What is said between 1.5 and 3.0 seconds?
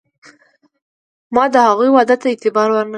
د هغوی وعدو ته اعتبار ور نه کړ.